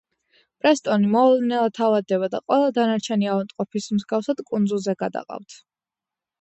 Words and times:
პრესტონი 0.63 1.11
მოულოდნელად 1.15 1.77
ავადდება 1.89 2.31
და 2.37 2.41
ყველა 2.45 2.73
დანარჩენი 2.79 3.31
ავადმყოფის 3.35 3.93
მსგავსად 4.01 4.45
კუნძულზე 4.51 4.99
გადაყავთ. 5.07 5.63